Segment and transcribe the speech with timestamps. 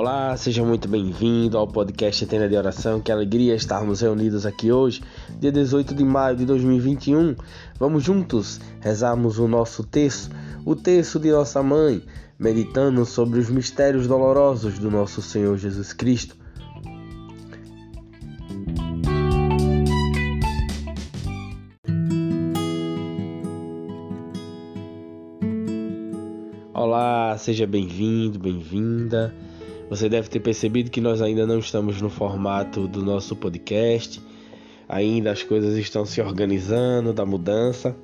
[0.00, 3.00] Olá, seja muito bem-vindo ao podcast Tenda de Oração.
[3.00, 5.02] Que alegria estarmos reunidos aqui hoje,
[5.40, 7.34] dia 18 de maio de 2021.
[7.80, 10.32] Vamos juntos rezarmos o nosso texto,
[10.64, 12.00] o texto de nossa mãe,
[12.38, 16.36] meditando sobre os mistérios dolorosos do nosso Senhor Jesus Cristo.
[26.72, 29.34] Olá, seja bem-vindo, bem-vinda.
[29.88, 34.20] Você deve ter percebido que nós ainda não estamos no formato do nosso podcast.
[34.88, 37.96] Ainda as coisas estão se organizando da mudança.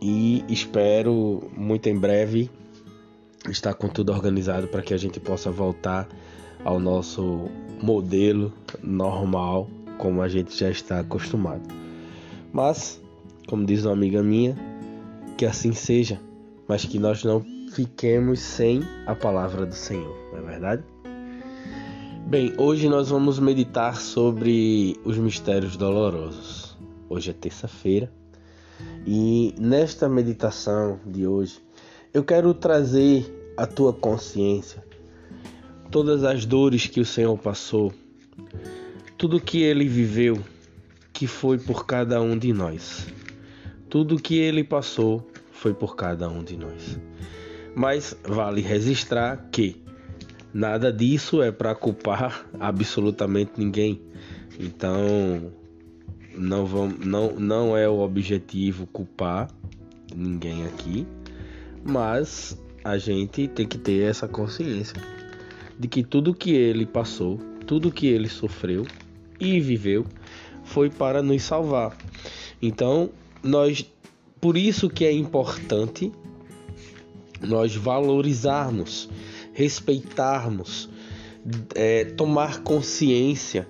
[0.00, 2.50] E espero muito em breve
[3.48, 6.08] estar com tudo organizado para que a gente possa voltar
[6.64, 7.48] ao nosso
[7.80, 8.52] modelo
[8.82, 11.62] normal, como a gente já está acostumado.
[12.52, 13.00] Mas,
[13.46, 14.56] como diz uma amiga minha,
[15.36, 16.20] que assim seja
[16.68, 20.84] mas que nós não fiquemos sem a palavra do Senhor, não é verdade?
[22.26, 26.76] Bem, hoje nós vamos meditar sobre os mistérios dolorosos.
[27.08, 28.12] Hoje é terça-feira
[29.06, 31.58] e nesta meditação de hoje
[32.12, 34.84] eu quero trazer à tua consciência
[35.90, 37.92] todas as dores que o Senhor passou,
[39.16, 40.38] tudo que ele viveu,
[41.12, 43.06] que foi por cada um de nós.
[43.88, 46.98] Tudo que ele passou foi por cada um de nós.
[47.78, 49.80] Mas vale registrar que
[50.52, 54.00] nada disso é para culpar absolutamente ninguém.
[54.58, 55.52] Então
[56.36, 59.48] não, vamos, não, não é o objetivo culpar
[60.12, 61.06] ninguém aqui,
[61.84, 65.00] mas a gente tem que ter essa consciência
[65.78, 68.84] de que tudo que ele passou, tudo que ele sofreu
[69.38, 70.04] e viveu
[70.64, 71.96] foi para nos salvar.
[72.60, 73.88] Então, nós
[74.40, 76.12] por isso que é importante
[77.40, 79.08] nós valorizarmos,
[79.52, 80.88] respeitarmos,
[81.74, 83.68] é, tomar consciência.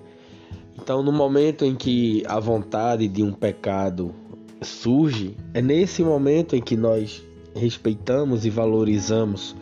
[0.81, 4.13] Então, no momento em que a vontade de um pecado
[4.61, 7.23] surge, é nesse momento em que nós
[7.55, 9.55] respeitamos e valorizamos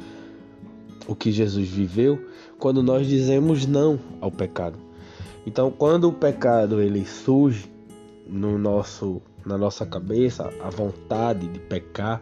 [1.08, 2.20] o que Jesus viveu,
[2.60, 4.78] quando nós dizemos não ao pecado.
[5.46, 7.72] Então, quando o pecado ele surge
[8.28, 12.22] no nosso na nossa cabeça, a vontade de pecar,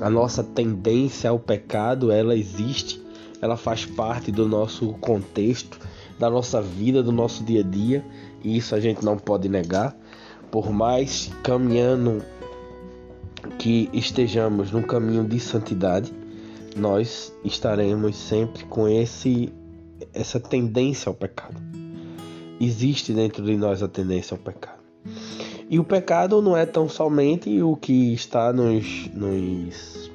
[0.00, 3.02] a nossa tendência ao pecado, ela existe,
[3.40, 5.78] ela faz parte do nosso contexto,
[6.18, 8.04] da nossa vida, do nosso dia a dia,
[8.42, 9.96] e isso a gente não pode negar.
[10.50, 12.22] Por mais caminhando
[13.58, 16.12] que estejamos no caminho de santidade,
[16.76, 19.52] nós estaremos sempre com esse
[20.12, 21.60] essa tendência ao pecado.
[22.60, 24.81] Existe dentro de nós a tendência ao pecado.
[25.72, 30.10] E o pecado não é tão somente o que está nos, nos,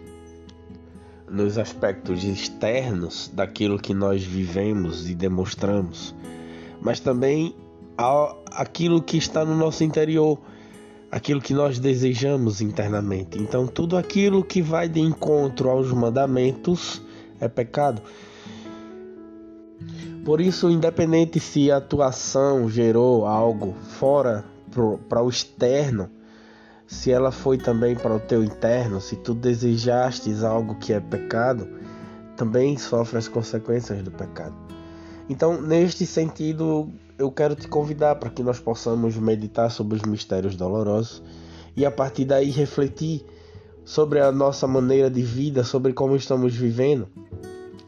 [1.27, 6.13] nos aspectos externos daquilo que nós vivemos e demonstramos,
[6.79, 7.55] mas também
[8.51, 10.37] aquilo que está no nosso interior,
[11.09, 13.41] aquilo que nós desejamos internamente.
[13.41, 17.01] Então, tudo aquilo que vai de encontro aos mandamentos
[17.39, 17.99] é pecado.
[20.23, 24.45] Por isso, independente se a atuação gerou algo fora
[25.09, 26.09] para o externo,
[26.85, 31.67] se ela foi também para o teu interno, se tu desejastes algo que é pecado,
[32.37, 34.55] também sofre as consequências do pecado.
[35.29, 40.55] Então, neste sentido, eu quero te convidar para que nós possamos meditar sobre os mistérios
[40.55, 41.21] dolorosos
[41.75, 43.25] e a partir daí refletir
[43.83, 47.07] sobre a nossa maneira de vida, sobre como estamos vivendo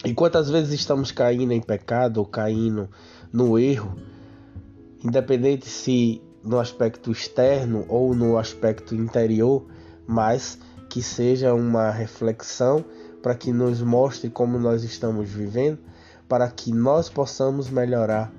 [0.06, 2.90] e quantas vezes estamos caindo em pecado ou caindo
[3.32, 3.96] no erro,
[5.04, 9.66] independente se no aspecto externo ou no aspecto interior,
[10.08, 10.58] mas
[10.90, 12.84] que seja uma reflexão
[13.22, 15.80] para que nos mostre como nós estamos vivendo,
[16.28, 18.32] para que nós possamos melhorar.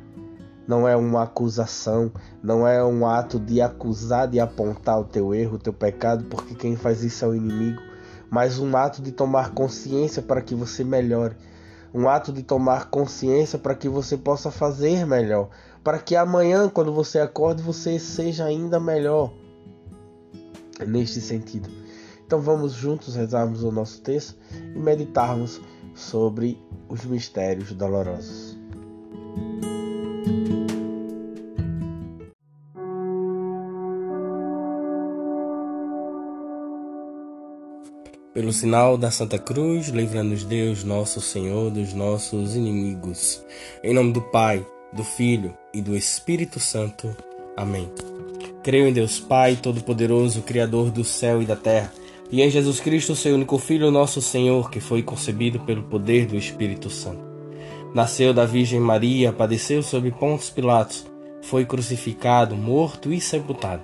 [0.66, 2.12] Não é uma acusação,
[2.42, 6.54] não é um ato de acusar, de apontar o teu erro, o teu pecado, porque
[6.54, 7.80] quem faz isso é o inimigo,
[8.30, 11.36] mas um ato de tomar consciência para que você melhore,
[11.92, 15.48] um ato de tomar consciência para que você possa fazer melhor,
[15.82, 19.32] para que amanhã, quando você acorde, você seja ainda melhor.
[20.86, 21.68] Neste sentido.
[22.26, 25.60] Então vamos juntos rezarmos o nosso texto e meditarmos
[25.94, 28.58] sobre os mistérios dolorosos.
[38.32, 43.44] Pelo sinal da Santa Cruz, livra-nos Deus, nosso Senhor, dos nossos inimigos.
[43.82, 47.16] Em nome do Pai do Filho e do Espírito Santo.
[47.56, 47.90] Amém.
[48.62, 51.92] Creio em Deus Pai, Todo-Poderoso, Criador do céu e da terra,
[52.30, 56.36] e em Jesus Cristo, seu único Filho, nosso Senhor, que foi concebido pelo poder do
[56.36, 57.22] Espírito Santo.
[57.94, 61.06] Nasceu da Virgem Maria, padeceu sob Pontos Pilatos,
[61.42, 63.82] foi crucificado, morto e sepultado.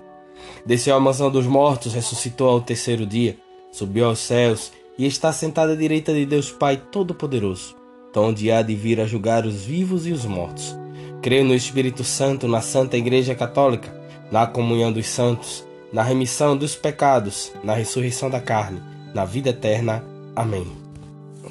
[0.64, 3.36] Desceu à mansão dos mortos, ressuscitou ao terceiro dia,
[3.72, 7.74] subiu aos céus e está sentado à direita de Deus Pai Todo-Poderoso,
[8.14, 10.85] onde há de vir a julgar os vivos e os mortos.
[11.26, 13.92] Creio no Espírito Santo, na Santa Igreja Católica,
[14.30, 18.80] na comunhão dos santos, na remissão dos pecados, na ressurreição da carne,
[19.12, 20.04] na vida eterna.
[20.36, 20.64] Amém.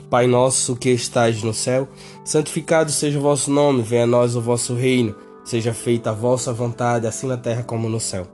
[0.09, 1.89] Pai nosso que estais no céu,
[2.23, 5.13] santificado seja o vosso nome, venha a nós o vosso reino,
[5.43, 8.25] seja feita a vossa vontade, assim na terra como no céu.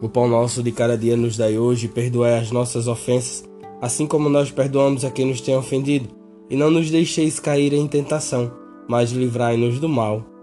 [0.00, 3.44] O pão nosso de cada dia nos dai hoje, perdoai as nossas ofensas,
[3.82, 6.08] assim como nós perdoamos a quem nos tem ofendido,
[6.48, 8.50] e não nos deixeis cair em tentação,
[8.88, 10.37] mas livrai-nos do mal.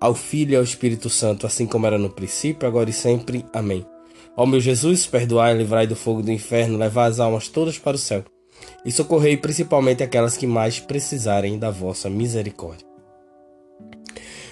[0.00, 3.44] ao Filho e ao Espírito Santo, assim como era no princípio, agora e sempre.
[3.52, 3.84] Amém.
[4.36, 7.98] Ó meu Jesus, perdoai livrai do fogo do inferno, levai as almas todas para o
[7.98, 8.24] céu
[8.84, 12.86] e socorrei principalmente aquelas que mais precisarem da vossa misericórdia.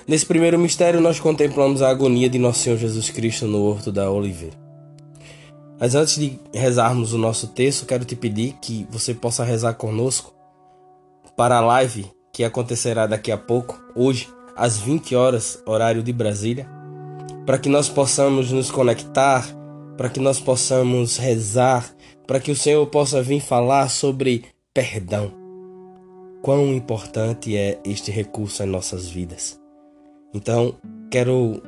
[0.06, 4.11] Nesse primeiro mistério, nós contemplamos a agonia de Nosso Senhor Jesus Cristo no Horto da
[4.11, 4.56] Oliveira.
[5.79, 10.35] Mas antes de rezarmos o nosso texto, quero te pedir que você possa rezar conosco
[11.37, 16.69] para a live que acontecerá daqui a pouco, hoje, às 20 horas, horário de Brasília,
[17.45, 19.47] para que nós possamos nos conectar,
[19.97, 21.95] para que nós possamos rezar
[22.27, 25.33] para que o Senhor possa vir falar sobre perdão.
[26.43, 29.59] Quão importante é este recurso em nossas vidas.
[30.33, 30.75] Então,
[31.11, 31.62] quero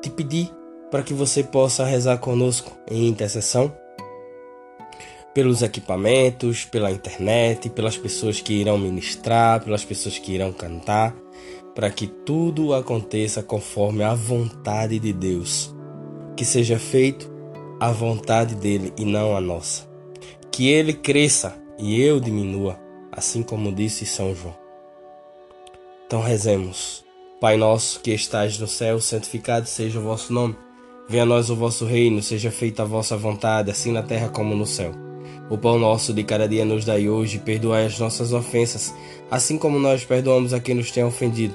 [0.00, 0.50] te pedir
[0.90, 3.72] para que você possa rezar conosco em intercessão
[5.32, 11.14] pelos equipamentos, pela internet, pelas pessoas que irão ministrar, pelas pessoas que irão cantar,
[11.74, 15.74] para que tudo aconteça conforme a vontade de Deus.
[16.36, 17.30] Que seja feito
[17.80, 19.88] a vontade dele e não a nossa.
[20.50, 22.78] Que ele cresça e eu diminua,
[23.10, 24.56] assim como disse São João.
[26.06, 27.04] Então rezemos.
[27.40, 30.56] Pai nosso que estais no céu, santificado seja o vosso nome.
[31.08, 34.54] Venha a nós o vosso reino, seja feita a vossa vontade, assim na terra como
[34.54, 34.92] no céu.
[35.50, 38.94] O pão nosso de cada dia nos dai hoje, perdoai as nossas ofensas,
[39.30, 41.54] assim como nós perdoamos a quem nos tem ofendido,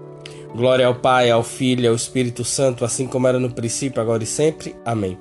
[0.55, 4.23] Glória ao Pai, ao Filho e ao Espírito Santo, assim como era no princípio, agora
[4.23, 4.75] e sempre.
[4.83, 5.17] Amém.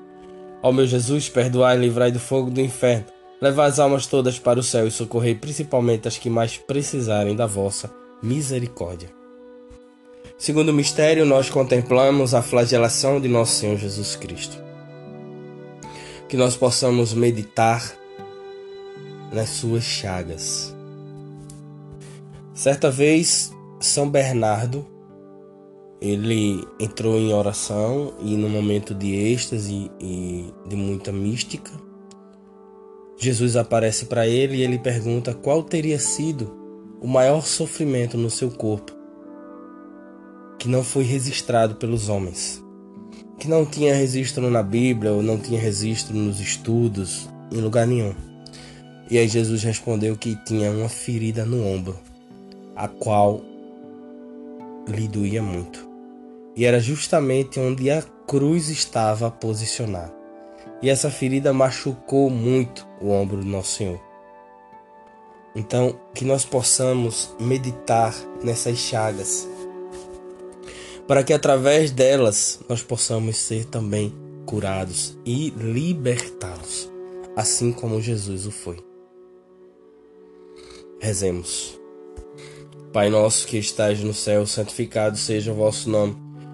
[0.62, 3.06] Ó meu Jesus, perdoai e livrai do fogo do inferno,
[3.40, 7.46] levai as almas todas para o céu e socorrei principalmente as que mais precisarem da
[7.46, 7.90] vossa
[8.22, 9.08] misericórdia.
[10.36, 14.56] Segundo mistério, nós contemplamos a flagelação de nosso Senhor Jesus Cristo.
[16.28, 17.94] Que nós possamos meditar
[19.32, 20.74] nas suas chagas.
[22.52, 24.86] Certa vez, São Bernardo,
[26.00, 31.70] ele entrou em oração e no momento de êxtase e de muita mística,
[33.18, 36.58] Jesus aparece para ele e ele pergunta qual teria sido
[37.02, 38.98] o maior sofrimento no seu corpo
[40.58, 42.62] que não foi registrado pelos homens,
[43.38, 48.14] que não tinha registro na Bíblia ou não tinha registro nos estudos, em lugar nenhum.
[49.10, 51.98] E aí Jesus respondeu que tinha uma ferida no ombro,
[52.76, 53.40] a qual
[54.86, 55.89] lhe doía muito.
[56.56, 60.14] E era justamente onde a cruz estava posicionada.
[60.82, 64.00] E essa ferida machucou muito o ombro do nosso Senhor.
[65.54, 69.48] Então, que nós possamos meditar nessas chagas,
[71.08, 74.14] para que através delas nós possamos ser também
[74.46, 76.90] curados e libertados,
[77.36, 78.78] assim como Jesus o foi.
[81.00, 81.78] Rezemos.
[82.92, 86.29] Pai nosso que estais no céu, santificado seja o vosso nome.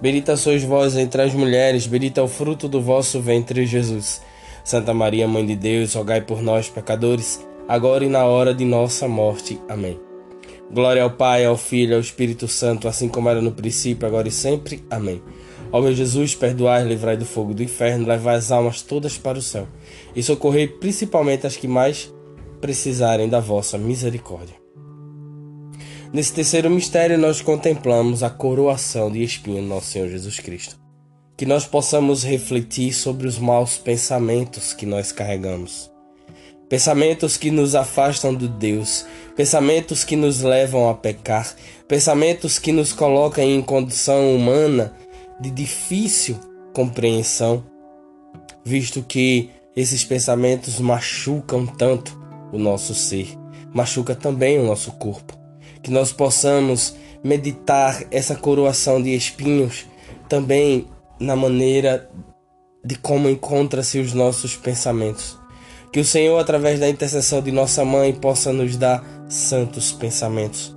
[0.00, 4.22] Bendita sois vós entre as mulheres, bendito é o fruto do vosso ventre, Jesus.
[4.64, 9.06] Santa Maria, Mãe de Deus, rogai por nós, pecadores, agora e na hora de nossa
[9.06, 9.60] morte.
[9.68, 10.00] Amém.
[10.72, 14.30] Glória ao Pai, ao Filho ao Espírito Santo, assim como era no princípio, agora e
[14.30, 14.82] sempre.
[14.88, 15.22] Amém.
[15.72, 19.42] Ó meu Jesus, perdoai, livrai do fogo do inferno, levai as almas todas para o
[19.42, 19.68] céu
[20.16, 22.12] e socorrei principalmente as que mais
[22.60, 24.59] precisarem da vossa misericórdia.
[26.12, 30.76] Nesse terceiro mistério, nós contemplamos a coroação de espinho do nosso Senhor Jesus Cristo.
[31.36, 35.90] que nós possamos refletir sobre os maus pensamentos que nós carregamos.
[36.68, 41.56] Pensamentos que nos afastam de Deus, pensamentos que nos levam a pecar,
[41.88, 44.92] pensamentos que nos colocam em condição humana
[45.40, 46.38] de difícil
[46.74, 47.64] compreensão,
[48.62, 52.20] visto que esses pensamentos machucam tanto
[52.52, 53.28] o nosso ser,
[53.72, 55.39] machuca também o nosso corpo.
[55.82, 59.86] Que nós possamos meditar essa coroação de espinhos
[60.28, 60.86] também
[61.18, 62.10] na maneira
[62.84, 65.38] de como encontra-se os nossos pensamentos.
[65.92, 70.74] Que o Senhor, através da intercessão de nossa mãe, possa nos dar santos pensamentos.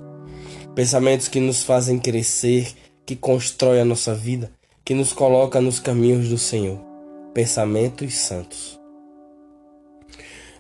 [0.76, 2.74] Pensamentos que nos fazem crescer,
[3.06, 4.52] que constrói a nossa vida,
[4.84, 6.80] que nos coloca nos caminhos do Senhor.
[7.34, 8.83] Pensamentos santos.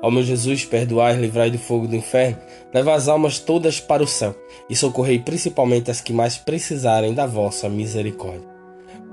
[0.00, 2.38] Ó meu Jesus, perdoai, livrai do fogo do inferno,
[2.72, 4.34] levai as almas todas para o céu
[4.70, 8.48] e socorrei principalmente as que mais precisarem da vossa misericórdia.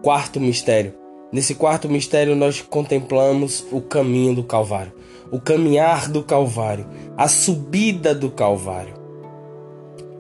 [0.04, 0.94] Quarto mistério.
[1.32, 4.94] Nesse quarto mistério nós contemplamos o caminho do Calvário,
[5.32, 8.94] o caminhar do Calvário, a subida do Calvário.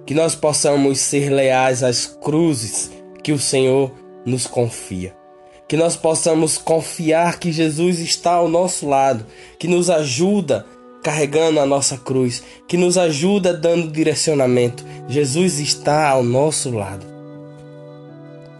[0.03, 2.91] Que nós possamos ser leais às cruzes
[3.23, 3.91] que o Senhor
[4.25, 5.24] nos confia
[5.67, 9.25] que nós possamos confiar que Jesus está ao nosso lado,
[9.57, 10.65] que nos ajuda
[11.01, 14.83] carregando a nossa cruz, que nos ajuda dando direcionamento.
[15.07, 17.05] Jesus está ao nosso lado.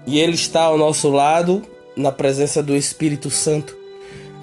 [0.06, 1.64] E Ele está ao nosso lado
[1.96, 3.76] na presença do Espírito Santo.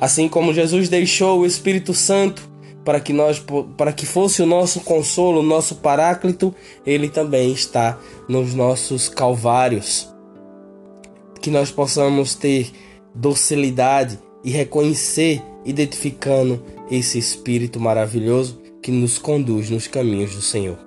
[0.01, 2.51] Assim como Jesus deixou o Espírito Santo
[2.85, 3.41] para que nós
[3.77, 6.53] para que fosse o nosso consolo, o nosso paráclito,
[6.85, 7.97] ele também está
[8.29, 10.12] nos nossos calvários
[11.43, 12.71] que nós possamos ter
[13.15, 20.79] docilidade e reconhecer, identificando esse Espírito maravilhoso que nos conduz nos caminhos do Senhor.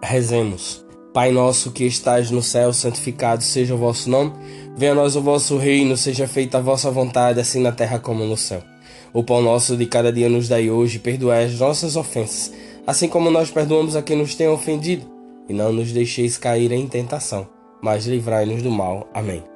[0.00, 0.84] Rezemos.
[1.12, 4.32] Pai nosso que estás no céu, santificado seja o vosso nome.
[4.76, 8.24] Venha a nós o vosso reino, seja feita a vossa vontade, assim na terra como
[8.24, 8.62] no céu.
[9.12, 12.52] O pão nosso de cada dia nos dai hoje, perdoai as nossas ofensas,
[12.86, 15.06] assim como nós perdoamos a quem nos tem ofendido,
[15.48, 17.48] e não nos deixeis cair em tentação
[17.86, 19.08] mas livrai-nos do mal.
[19.14, 19.55] Amém.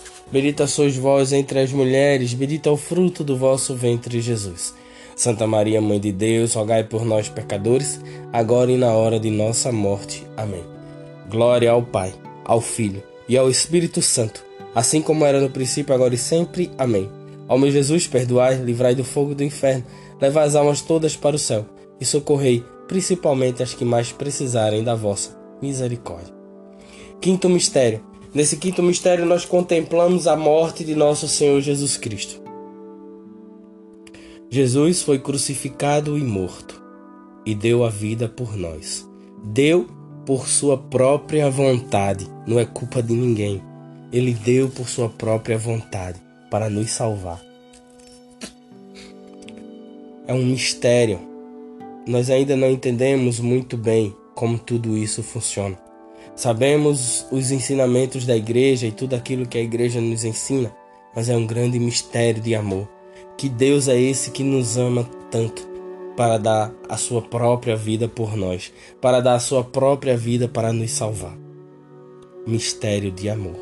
[0.31, 4.73] Bendita sois vós entre as mulheres, bendito é o fruto do vosso ventre, Jesus.
[5.13, 7.99] Santa Maria, Mãe de Deus, rogai por nós, pecadores,
[8.31, 10.25] agora e na hora de nossa morte.
[10.37, 10.63] Amém.
[11.29, 12.13] Glória ao Pai,
[12.45, 16.71] ao Filho e ao Espírito Santo, assim como era no princípio, agora e sempre.
[16.77, 17.09] Amém.
[17.47, 19.83] Ao meu Jesus, perdoai, livrai do fogo do inferno,
[20.21, 21.65] levai as almas todas para o céu
[21.99, 26.33] e socorrei principalmente as que mais precisarem da vossa misericórdia.
[27.19, 28.10] Quinto mistério.
[28.33, 32.41] Nesse quinto mistério, nós contemplamos a morte de nosso Senhor Jesus Cristo.
[34.49, 36.81] Jesus foi crucificado e morto
[37.45, 39.05] e deu a vida por nós.
[39.43, 39.85] Deu
[40.25, 43.61] por sua própria vontade, não é culpa de ninguém.
[44.13, 47.41] Ele deu por sua própria vontade para nos salvar.
[50.25, 51.19] É um mistério.
[52.07, 55.90] Nós ainda não entendemos muito bem como tudo isso funciona.
[56.35, 60.73] Sabemos os ensinamentos da igreja e tudo aquilo que a igreja nos ensina,
[61.15, 62.89] mas é um grande mistério de amor.
[63.37, 65.69] Que Deus é esse que nos ama tanto
[66.15, 70.71] para dar a sua própria vida por nós, para dar a sua própria vida para
[70.71, 71.37] nos salvar.
[72.45, 73.57] Mistério de amor.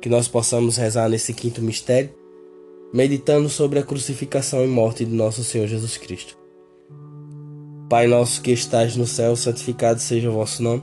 [0.00, 2.10] Que nós possamos rezar nesse quinto mistério,
[2.92, 6.36] meditando sobre a crucificação e morte de nosso Senhor Jesus Cristo.
[7.88, 10.82] Pai nosso que estás no céu, santificado seja o vosso nome.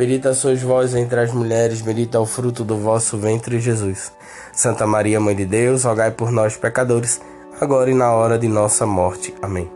[0.00, 4.10] Bendita sois vós entre as mulheres, bendito é o fruto do vosso ventre, Jesus.
[4.50, 7.20] Santa Maria, Mãe de Deus, rogai por nós, pecadores,
[7.60, 9.34] agora e na hora de nossa morte.
[9.42, 9.70] Amém.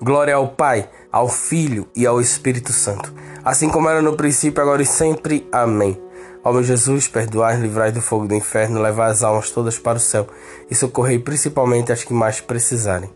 [0.00, 3.12] Glória ao Pai, ao Filho e ao Espírito Santo,
[3.44, 5.46] assim como era no princípio, agora e sempre.
[5.52, 6.02] Amém.
[6.42, 10.00] Ó meu Jesus, perdoai, livrai do fogo do inferno, levai as almas todas para o
[10.00, 10.26] céu
[10.70, 13.10] e socorrei principalmente as que mais precisarem.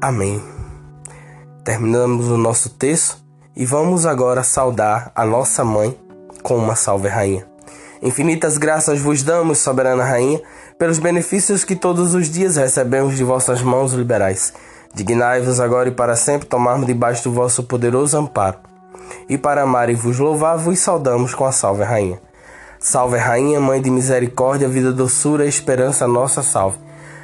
[0.00, 0.55] Amém.
[1.66, 3.16] Terminamos o nosso texto
[3.56, 5.98] e vamos agora saudar a nossa mãe
[6.40, 7.44] com uma salve rainha.
[8.00, 10.40] Infinitas graças vos damos, soberana rainha,
[10.78, 14.52] pelos benefícios que todos os dias recebemos de vossas mãos liberais.
[14.94, 18.58] Dignai-vos agora e para sempre tomarmos debaixo do vosso poderoso amparo.
[19.28, 22.20] E para amar e vos louvar, vos saudamos com a salve rainha.
[22.78, 26.78] Salve rainha, mãe de misericórdia, vida, doçura e esperança, nossa salve.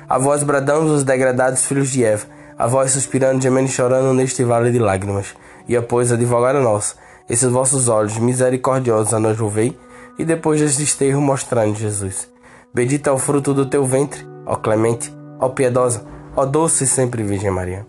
[0.09, 2.26] A vós bradamos os degradados filhos de Eva,
[2.59, 5.35] a vós suspirando, gemendo e chorando neste vale de lágrimas.
[5.69, 6.97] E após advogada nossa,
[7.29, 9.79] esses vossos olhos misericordiosos a nos volvei,
[10.19, 12.29] e depois deste desterro mostrando Jesus.
[12.75, 16.05] Bendito é o fruto do teu ventre, ó clemente, ó piedosa,
[16.37, 17.87] ó doce e sempre Virgem Maria.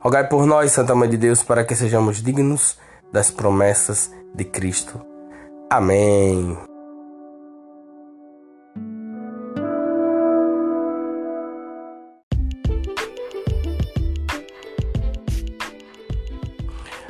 [0.00, 2.78] Rogai por nós, Santa Mãe de Deus, para que sejamos dignos
[3.12, 5.00] das promessas de Cristo.
[5.70, 6.75] Amém.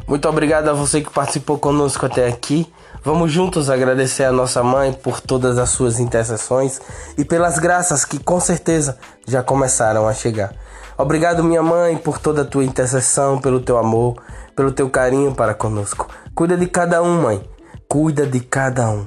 [0.07, 2.73] Muito obrigado a você que participou conosco até aqui.
[3.03, 6.81] Vamos juntos agradecer a nossa mãe por todas as suas intercessões
[7.19, 10.55] e pelas graças que com certeza já começaram a chegar.
[10.97, 14.23] Obrigado, minha mãe, por toda a tua intercessão, pelo teu amor,
[14.55, 16.09] pelo teu carinho para conosco.
[16.35, 17.43] Cuida de cada um, mãe.
[17.89, 19.07] Cuida de cada um.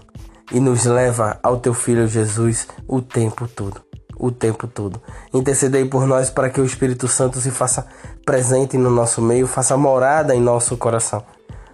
[0.51, 3.81] E nos leva ao teu filho Jesus o tempo todo.
[4.17, 5.01] O tempo todo.
[5.33, 7.87] Intercedei por nós para que o Espírito Santo se faça
[8.29, 11.23] presente no nosso meio, faça morada em nosso coração.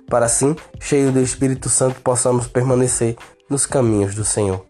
[0.10, 3.18] Para assim, cheio do Espírito Santo, possamos permanecer
[3.50, 4.64] nos caminhos do Senhor.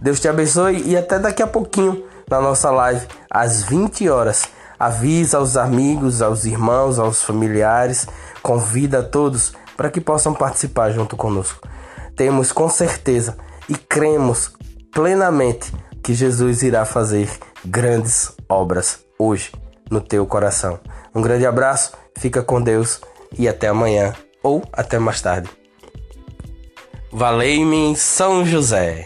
[0.00, 4.44] Deus te abençoe e até daqui a pouquinho na nossa live, às 20 horas.
[4.78, 8.06] Avisa aos amigos, aos irmãos, aos familiares,
[8.40, 11.66] convida a todos para que possam participar junto conosco.
[12.14, 13.36] Temos com certeza
[13.68, 14.52] e cremos
[14.94, 17.28] plenamente que Jesus irá fazer
[17.64, 19.50] grandes obras hoje
[19.90, 20.78] no teu coração.
[21.18, 23.00] Um grande abraço, fica com Deus
[23.36, 25.50] e até amanhã ou até mais tarde.
[27.10, 29.04] Valei-me São José.